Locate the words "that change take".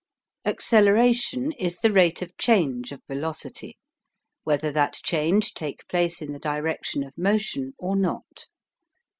4.71-5.87